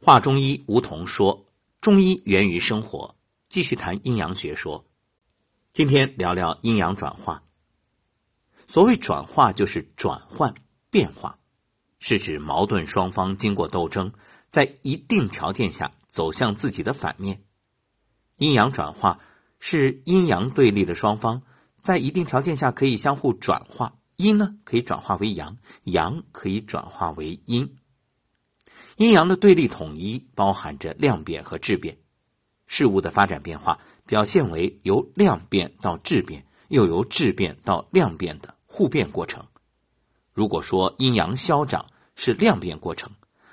[0.00, 1.44] 华中医吴桐说
[1.82, 3.16] ：“中医源于生活。”
[3.50, 4.86] 继续谈阴阳学说。
[5.72, 7.42] 今天聊聊阴阳转化。
[8.68, 10.54] 所谓转化，就是转换、
[10.88, 11.36] 变化，
[11.98, 14.12] 是指矛盾双方经过斗争，
[14.48, 17.42] 在一定条件下走向自己的反面。
[18.36, 19.18] 阴阳转化
[19.58, 21.42] 是阴阳对立的双方
[21.82, 27.77] 在一定条件下可以相互转化，阴呢可以转化为阳，阳可以转化为阴。
[28.98, 31.96] 阴阳的对立统一包含着量变和质变，
[32.66, 39.46] 事物的发展变化表现为由量变到质变，又由质变到量变的互变过程。
[40.32, 43.08] 如果说阴阳消长是量变过程，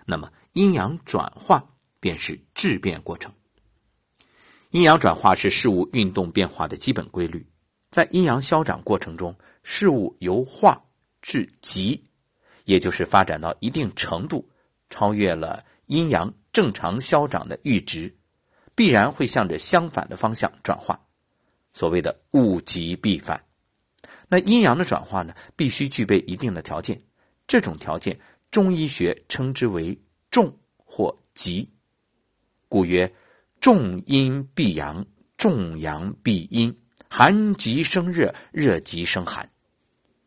[0.08, 1.63] 那么阴阳转化
[1.99, 3.32] 便是质变过程。
[4.71, 7.46] 阴阳转化是事物运动变化的基本规律，
[7.91, 10.84] 在阴阳消长过程中，事物由化
[11.21, 12.04] 至极，
[12.63, 14.43] 也就是发展到一定程度。
[14.95, 18.16] 超越了阴阳正常消长的阈值，
[18.76, 20.98] 必然会向着相反的方向转化。
[21.74, 23.43] 所谓的物极必反，
[24.29, 27.04] 那阴阳的转化呢，必须具备一定的条件。
[27.46, 28.18] 这种条件，
[28.49, 29.99] 中医学称之为
[30.32, 31.70] 重或极。
[32.70, 33.13] 故曰：
[33.60, 36.73] 重阴必阳，重阳必阴，
[37.10, 39.51] 寒极生热，热极生寒。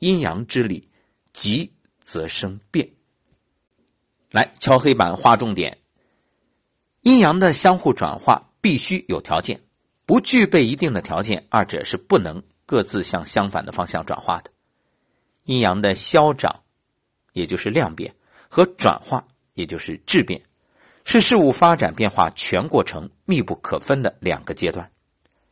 [0.00, 0.90] 阴阳之理，
[1.32, 2.97] 极则生变。
[4.30, 5.76] 来敲黑板划重点。
[7.02, 9.60] 阴阳的相互转化必须有条件，
[10.04, 14.50] 不具备一定的条件，二者是不能各自向相反的方向转化的。
[15.44, 16.54] 阴阳的消长，
[17.32, 18.14] 也就是量变，
[18.48, 20.42] 和转化，也就是质变，
[21.04, 24.90] 是事物发展变化全过程密不可分的两个阶段。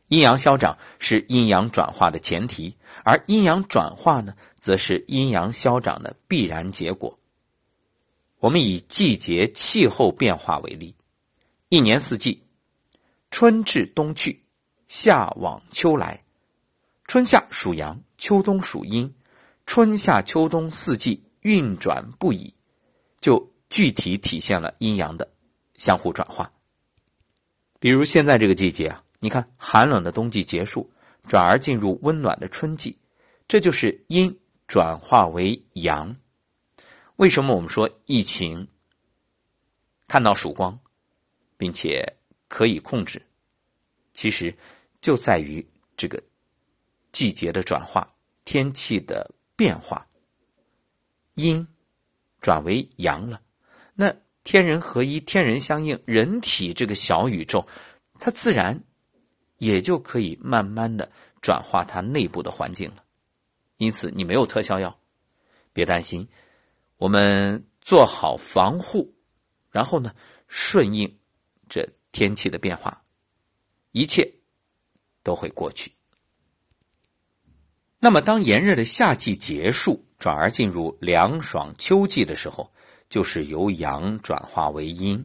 [0.09, 7.17] 阴阳消长是阴阳转化的前提，而阴阳转化呢，则是阴阳消长的必然结果。
[8.39, 10.95] 我们以季节气候变化为例，
[11.69, 12.43] 一年四季，
[13.31, 14.43] 春至冬去，
[14.87, 16.23] 夏往秋来，
[17.05, 19.11] 春夏属阳，秋冬属阴，
[19.65, 22.53] 春夏秋冬四季运转不已，
[23.19, 25.27] 就具体体现了阴阳的
[25.77, 26.51] 相互转化。
[27.79, 30.87] 比如现在这个季节啊，你看寒冷的冬季结束，
[31.27, 32.95] 转而进入温暖的春季，
[33.47, 36.15] 这就是阴转化为阳。
[37.17, 38.67] 为什么我们说疫情
[40.07, 40.79] 看到曙光，
[41.57, 42.05] 并且
[42.47, 43.21] 可以控制？
[44.13, 44.55] 其实
[45.01, 46.21] 就在于这个
[47.11, 48.07] 季节的转化、
[48.45, 50.07] 天气的变化，
[51.33, 51.67] 阴
[52.39, 53.41] 转为阳了。
[53.95, 57.67] 那天人合一、天人相应，人体这个小宇宙，
[58.19, 58.79] 它自然
[59.57, 61.11] 也就可以慢慢的
[61.41, 63.03] 转化它内部的环境了。
[63.77, 64.99] 因此，你没有特效药，
[65.73, 66.27] 别担心。
[66.97, 69.13] 我们做好防护，
[69.69, 70.13] 然后呢，
[70.47, 71.19] 顺应
[71.69, 73.03] 这天气的变化，
[73.91, 74.27] 一切
[75.21, 75.91] 都会过去。
[77.99, 82.73] 那么，当炎热的夏季结束，转而进入凉爽秋季的时候，
[83.09, 85.23] 就是由阳转化为阴。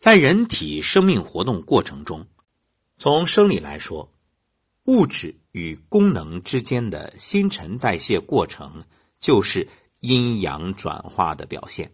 [0.00, 2.26] 在人体生命活动过程中，
[2.98, 4.12] 从生理来说，
[4.86, 8.82] 物质与功能之间的新陈代谢过程
[9.20, 9.68] 就是。
[10.00, 11.90] 阴阳转化的表现，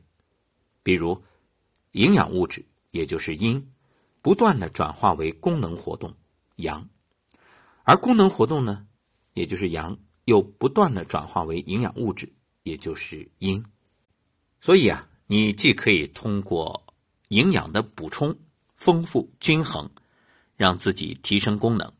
[0.82, 1.22] 比如
[1.92, 3.72] 营养物质，也就是阴，
[4.20, 6.14] 不断的转化为功能活动
[6.56, 6.88] 阳，
[7.84, 8.86] 而功能活动呢，
[9.34, 12.32] 也就是阳，又不断的转化为营养物质，
[12.64, 13.64] 也就是阴。
[14.60, 16.84] 所以啊，你既可以通过
[17.28, 18.36] 营养的补充
[18.74, 19.90] 丰富均衡，
[20.56, 21.92] 让自己提升功能，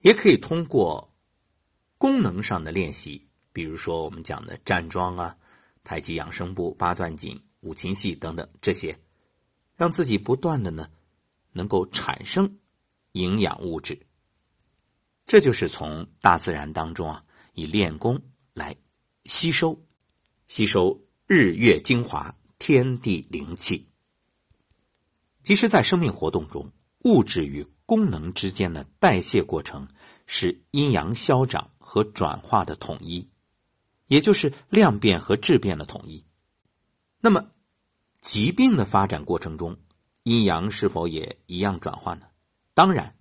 [0.00, 1.12] 也可以通过
[1.98, 3.29] 功能上的练习。
[3.52, 5.34] 比如说，我们讲的站桩啊、
[5.82, 8.96] 太极养生步、八段锦、五禽戏等等这些，
[9.76, 10.88] 让自己不断的呢，
[11.52, 12.58] 能够产生
[13.12, 13.98] 营养物质。
[15.26, 17.24] 这就是从大自然当中啊，
[17.54, 18.20] 以练功
[18.54, 18.74] 来
[19.24, 19.80] 吸收、
[20.48, 23.86] 吸收日月精华、天地灵气。
[25.42, 26.70] 其实，在生命活动中，
[27.04, 29.88] 物质与功能之间的代谢过程
[30.26, 33.28] 是阴阳消长和转化的统一。
[34.10, 36.24] 也就是量变和质变的统一。
[37.20, 37.52] 那么，
[38.20, 39.76] 疾病的发展过程中，
[40.24, 42.26] 阴阳是否也一样转换呢？
[42.74, 43.14] 当然，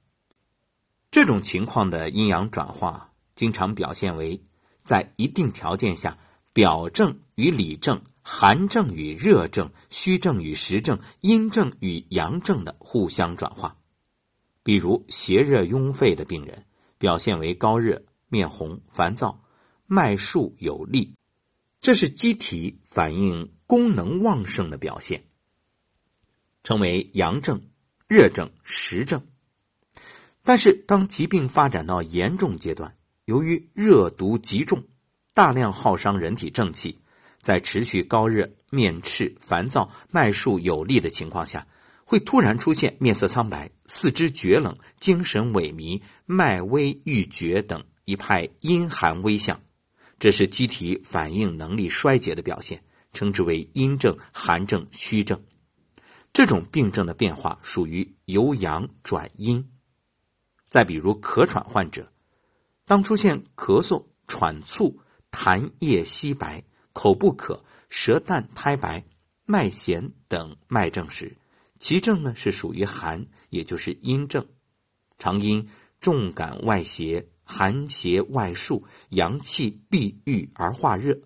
[1.12, 4.44] 这种情况的阴阳转化，经常表现为
[4.82, 6.18] 在一定条件下，
[6.54, 13.78] 表症与里症、寒症与热症、虚症与实症、阴症与阳症的互相转化。
[14.64, 16.66] 比如邪热壅肺的病人，
[16.98, 19.40] 表现为高热、面红、烦躁。
[19.92, 21.16] 脉数有力，
[21.82, 25.24] 这是机体反应功能旺盛的表现。
[26.64, 27.60] 称为阳症、
[28.08, 29.26] 热症、实症。
[30.44, 32.96] 但是，当疾病发展到严重阶段，
[33.26, 34.84] 由于热毒极重，
[35.34, 37.00] 大量耗伤人体正气，
[37.42, 41.66] 在持续高热、面赤、烦躁、脉数有力的情况下，
[42.06, 49.60] 会突然出现面色苍白、四肢厥冷、精神萎靡、脉微欲绝等一派阴寒微象，
[50.20, 52.84] 这是机体反应能力衰竭的表现，
[53.14, 55.42] 称之为阴症、寒症、虚症。
[56.34, 59.66] 这种病症的变化属于由阳转阴。
[60.66, 62.12] 再比如咳喘患者，
[62.86, 65.00] 当出现咳嗽、喘促、
[65.32, 66.64] 痰液稀白、
[66.94, 69.04] 口不渴、舌淡苔白、
[69.46, 71.36] 脉弦等脉症时，
[71.80, 74.46] 其症呢是属于寒，也就是阴症。
[75.18, 75.68] 常因
[76.00, 81.20] 重感外邪，寒邪外束，阳气闭郁而化热，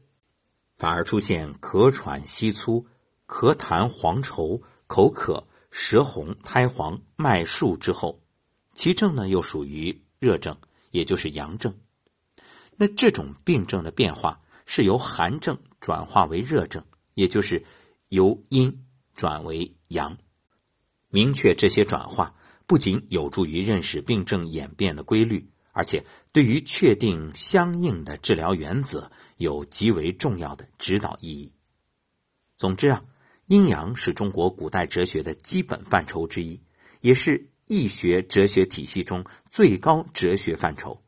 [0.78, 2.84] 反而出现咳喘稀粗、
[3.28, 8.18] 咳痰黄稠、口渴、舌红苔黄、脉数之后。
[8.74, 10.58] 其症呢，又属于热症，
[10.92, 11.76] 也就是阳症。
[12.78, 16.82] 那这种病症的变化是由寒症转化为热症，
[17.16, 17.62] 也就是
[18.10, 20.18] 由阴转为阳。
[21.10, 22.34] 明确这些转化，
[22.66, 31.54] 不仅有助于认识病症演变的规律，而且对于确定相应的治疗原则有极为重要的指导意义。
[32.56, 33.04] 总之啊，
[33.48, 36.58] 阴阳是中国古代哲学的基本范畴之一，
[37.02, 37.50] 也是。
[37.66, 41.02] 易学哲学体系中最高哲学范畴，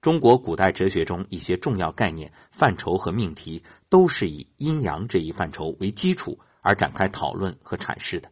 [0.00, 8.30] 中国古代哲学中一些重要概念、范畴和命题，都是以阴阳这一范畴为基础而展开讨论和阐释的，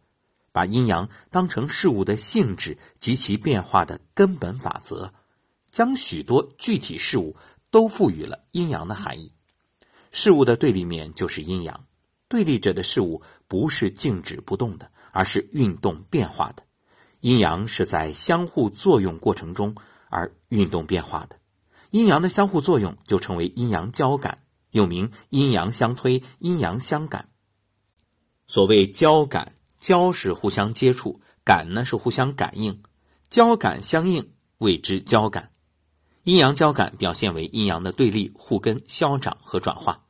[0.53, 5.13] 把阴阳当成事物的性质及其变化的根本法则，
[5.79, 7.37] 将许多具体事物
[7.71, 9.31] 都赋予了阴阳的含义。
[10.11, 11.87] 事物的对立面就是阴阳，
[12.27, 16.65] 对立着的事物不是静止不动的，而是运动变化的。
[17.21, 19.73] 阴阳是在相互作用过程中
[20.09, 21.37] 而运动变化的，
[21.91, 24.37] 阴阳的相互作用就称为阴阳交感，
[24.73, 27.29] 又名阴阳相推、阴阳相感。
[28.49, 32.83] 所谓交感，交是互相接触，感呢是互相感应，
[33.29, 35.53] 交感相应谓之交感。
[36.29, 40.05] 阴阳交感表现为阴阳的对立、互根、消长和转化。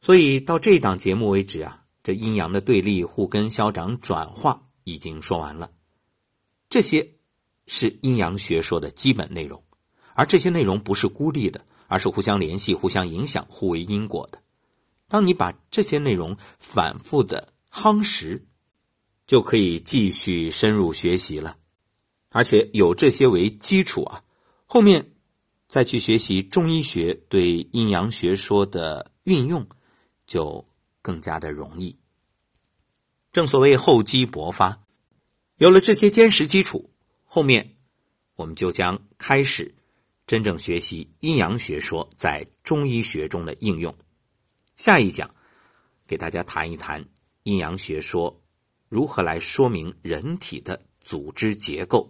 [0.00, 5.70] 所以到这档节目为止啊，这阴阳的对立、互根、消长、转化已经说完了。
[6.70, 7.06] 这些
[7.66, 9.62] 是阴阳学说的基本内容，
[10.14, 14.40] 而这些内容不是孤立的，而是互相联系、互相影响、互为因果的。
[15.06, 18.42] 当你把这些内容反复的夯实，
[19.26, 21.58] 就可以继续深入学习了。
[22.30, 24.22] 而且有这些为基础啊，
[24.72, 25.04] 后面
[25.66, 29.66] 再去学习中医学对阴阳学说的运用，
[30.28, 30.64] 就
[31.02, 31.98] 更加的容易。
[33.32, 34.80] 正所谓厚积薄发。
[35.56, 36.88] 有了这些坚实基础，
[37.24, 37.78] 后面
[38.36, 39.74] 我们就将开始
[40.24, 43.92] 真正学习阴阳学说在中医学中的应用。
[44.76, 45.28] 下一讲
[46.06, 47.04] 给大家谈一谈
[47.42, 48.40] 阴阳学说
[48.88, 52.08] 如何来说明人体的组织结构。